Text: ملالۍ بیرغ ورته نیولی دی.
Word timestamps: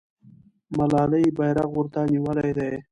ملالۍ 0.77 1.25
بیرغ 1.37 1.69
ورته 1.77 1.99
نیولی 2.11 2.51
دی. 2.57 2.71